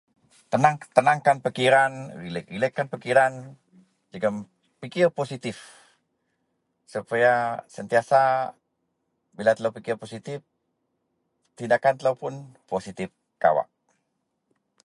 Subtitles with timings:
[0.51, 1.91] tenangkan-tenangkan pikiran,
[2.23, 3.31] relek-relekkan pikiran
[4.11, 4.35] jegum
[4.81, 5.55] pikir positif
[6.93, 7.33] supaya
[7.75, 8.21] sentiasa
[9.37, 10.37] bila telou pikir positif
[11.57, 12.33] tindakkan telou pun
[12.71, 13.09] positif
[13.43, 13.67] kawak